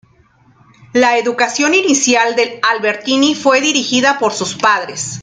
La 0.93 1.19
educación 1.19 1.75
inicial 1.75 2.35
de 2.35 2.59
Albertini 2.63 3.35
fue 3.35 3.61
dirigida 3.61 4.17
por 4.17 4.33
sus 4.33 4.55
padres. 4.55 5.19